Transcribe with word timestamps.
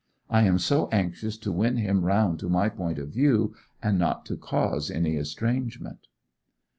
I 0.31 0.41
am 0.45 0.57
so 0.57 0.89
anxious 0.91 1.37
to 1.37 1.51
win 1.51 1.77
him 1.77 2.03
round 2.03 2.39
to 2.39 2.49
my 2.49 2.69
point 2.69 2.97
of 2.97 3.09
view, 3.09 3.53
and 3.83 3.99
not 3.99 4.25
to 4.25 4.35
cause 4.35 4.89
any 4.89 5.15
estrangement. 5.15 6.07